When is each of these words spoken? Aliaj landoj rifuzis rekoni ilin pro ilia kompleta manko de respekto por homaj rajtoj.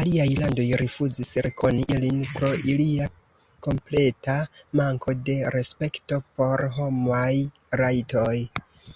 Aliaj 0.00 0.26
landoj 0.40 0.66
rifuzis 0.82 1.32
rekoni 1.46 1.82
ilin 1.96 2.20
pro 2.34 2.52
ilia 2.74 3.08
kompleta 3.70 4.38
manko 4.84 5.18
de 5.32 5.38
respekto 5.58 6.24
por 6.40 6.68
homaj 6.80 7.34
rajtoj. 7.84 8.34